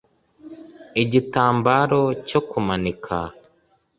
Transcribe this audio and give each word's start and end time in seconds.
igitambaro 1.01 2.01
cyo 2.27 2.39
kumanika 2.49 3.17